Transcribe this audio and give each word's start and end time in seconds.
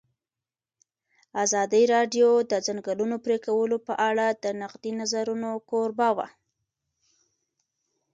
ازادي 1.43 1.83
راډیو 1.93 2.29
د 2.41 2.43
د 2.51 2.53
ځنګلونو 2.67 3.15
پرېکول 3.25 3.71
په 3.87 3.93
اړه 4.09 4.25
د 4.43 4.45
نقدي 4.61 4.91
نظرونو 4.99 5.49
کوربه 5.69 6.09
وه. 6.17 6.27